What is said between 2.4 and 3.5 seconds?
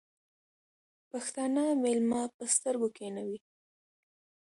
سترگو کېنوي.